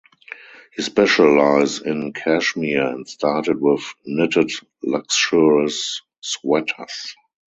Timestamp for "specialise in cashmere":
0.81-2.87